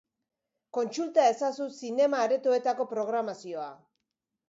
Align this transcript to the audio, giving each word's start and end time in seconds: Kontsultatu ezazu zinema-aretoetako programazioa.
Kontsultatu 0.77 1.27
ezazu 1.35 1.69
zinema-aretoetako 1.83 2.91
programazioa. 2.97 3.73